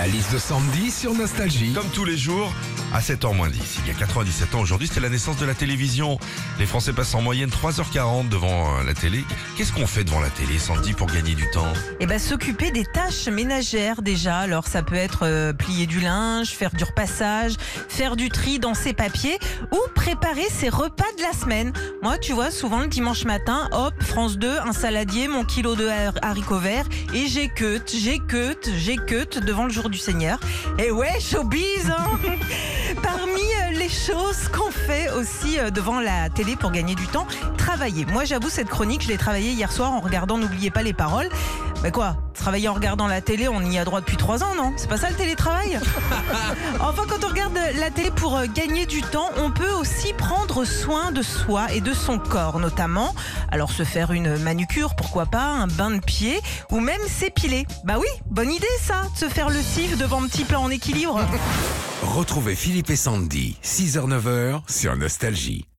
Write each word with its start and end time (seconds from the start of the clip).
La 0.00 0.06
liste 0.06 0.32
de 0.32 0.38
Sandy 0.38 0.90
sur 0.90 1.12
Nostalgie. 1.12 1.74
Comme 1.74 1.90
tous 1.90 2.06
les 2.06 2.16
jours, 2.16 2.50
à 2.92 3.00
7h 3.00 3.34
moins 3.34 3.48
10. 3.48 3.60
Il 3.84 3.88
y 3.88 3.90
a 3.90 3.94
97 3.98 4.54
ans 4.54 4.60
aujourd'hui, 4.60 4.88
c'était 4.88 5.00
la 5.00 5.08
naissance 5.08 5.36
de 5.36 5.46
la 5.46 5.54
télévision. 5.54 6.18
Les 6.58 6.66
Français 6.66 6.92
passent 6.92 7.14
en 7.14 7.22
moyenne 7.22 7.50
3h40 7.50 8.28
devant 8.28 8.78
euh, 8.78 8.84
la 8.84 8.94
télé. 8.94 9.24
Qu'est-ce 9.56 9.72
qu'on 9.72 9.86
fait 9.86 10.04
devant 10.04 10.20
la 10.20 10.30
télé, 10.30 10.58
Sandy, 10.58 10.92
pour 10.92 11.06
gagner 11.06 11.34
du 11.34 11.48
temps? 11.50 11.72
Eh 12.00 12.06
ben, 12.06 12.18
s'occuper 12.18 12.70
des 12.70 12.84
tâches 12.84 13.28
ménagères 13.28 14.02
déjà. 14.02 14.38
Alors 14.38 14.66
ça 14.66 14.82
peut 14.82 14.94
être 14.96 15.20
euh, 15.24 15.52
plier 15.52 15.86
du 15.86 16.00
linge, 16.00 16.48
faire 16.50 16.70
du 16.70 16.84
repassage, 16.84 17.52
faire 17.88 18.16
du 18.16 18.28
tri 18.28 18.58
dans 18.58 18.74
ses 18.74 18.92
papiers 18.92 19.38
ou 19.72 19.78
préparer 19.94 20.48
ses 20.50 20.68
repas 20.68 21.04
de 21.16 21.22
la 21.22 21.32
semaine. 21.32 21.72
Moi, 22.02 22.18
tu 22.18 22.32
vois, 22.32 22.50
souvent 22.50 22.80
le 22.80 22.88
dimanche 22.88 23.24
matin, 23.24 23.68
hop, 23.72 23.94
France 24.02 24.36
2, 24.38 24.58
un 24.66 24.72
saladier, 24.72 25.28
mon 25.28 25.44
kilo 25.44 25.76
de 25.76 25.86
har- 25.88 26.14
haricots 26.22 26.58
verts 26.58 26.86
et 27.14 27.26
j'ai 27.28 27.48
cut, 27.48 27.80
j'ai 27.86 28.20
j'ai 28.76 28.96
devant 29.40 29.64
le 29.64 29.70
jour 29.70 29.88
du 29.90 29.98
Seigneur. 29.98 30.38
Et 30.78 30.90
ouais, 30.90 31.18
showbiz 31.20 31.90
hein 31.90 32.18
choses 34.06 34.48
qu'on 34.48 34.70
fait 34.70 35.10
aussi 35.10 35.58
euh, 35.58 35.70
devant 35.70 36.00
la 36.00 36.30
télé 36.30 36.56
pour 36.56 36.70
gagner 36.70 36.94
du 36.94 37.06
temps, 37.06 37.26
travailler. 37.58 38.06
Moi, 38.06 38.24
j'avoue, 38.24 38.48
cette 38.48 38.68
chronique, 38.68 39.02
je 39.02 39.08
l'ai 39.08 39.18
travaillée 39.18 39.50
hier 39.50 39.70
soir 39.70 39.92
en 39.92 40.00
regardant 40.00 40.38
N'oubliez 40.38 40.70
pas 40.70 40.82
les 40.82 40.94
paroles. 40.94 41.28
Mais 41.82 41.90
quoi? 41.90 42.16
Travailler 42.40 42.68
en 42.70 42.74
regardant 42.74 43.06
la 43.06 43.20
télé, 43.20 43.48
on 43.48 43.60
y 43.60 43.78
a 43.78 43.84
droit 43.84 44.00
depuis 44.00 44.16
trois 44.16 44.42
ans, 44.42 44.54
non? 44.56 44.72
C'est 44.78 44.88
pas 44.88 44.96
ça 44.96 45.10
le 45.10 45.14
télétravail? 45.14 45.78
Enfin, 46.80 47.02
quand 47.06 47.22
on 47.22 47.28
regarde 47.28 47.58
la 47.78 47.90
télé 47.90 48.10
pour 48.10 48.34
euh, 48.34 48.46
gagner 48.46 48.86
du 48.86 49.02
temps, 49.02 49.28
on 49.36 49.50
peut 49.50 49.70
aussi 49.72 50.14
prendre 50.14 50.64
soin 50.64 51.12
de 51.12 51.20
soi 51.20 51.70
et 51.74 51.82
de 51.82 51.92
son 51.92 52.18
corps, 52.18 52.58
notamment. 52.58 53.14
Alors, 53.50 53.70
se 53.70 53.84
faire 53.84 54.12
une 54.12 54.38
manucure, 54.38 54.94
pourquoi 54.94 55.26
pas, 55.26 55.44
un 55.44 55.66
bain 55.66 55.90
de 55.90 56.00
pied, 56.00 56.40
ou 56.70 56.80
même 56.80 57.02
s'épiler. 57.06 57.66
Bah 57.84 57.96
oui, 58.00 58.08
bonne 58.30 58.50
idée 58.50 58.66
ça, 58.80 59.02
de 59.12 59.18
se 59.18 59.30
faire 59.30 59.50
le 59.50 59.60
cif 59.60 59.98
devant 59.98 60.22
petit 60.22 60.44
plat 60.44 60.60
en 60.60 60.70
équilibre. 60.70 61.20
Retrouvez 62.02 62.54
Philippe 62.54 62.88
et 62.88 62.96
Sandy, 62.96 63.58
6h-9h 63.62 64.62
sur 64.66 64.96
Nostalgie. 64.96 65.69